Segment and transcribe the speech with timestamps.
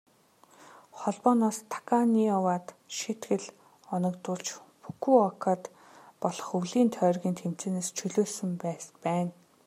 [0.97, 2.65] Холбооноос Таканоивад
[2.95, 3.45] шийтгэл
[3.93, 4.47] оногдуулж,
[4.81, 5.61] Фүкүокад
[6.21, 8.51] болох өвлийн тойргийн тэмцээнээс чөлөөлсөн
[9.05, 9.31] байна.